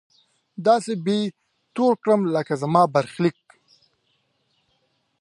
داسې 0.65 0.93
به 1.03 1.13
يې 1.19 1.23
تور 1.75 1.93
کړم 2.03 2.21
لکه 2.35 2.53
زما 2.61 2.83
برخليک 2.93 3.37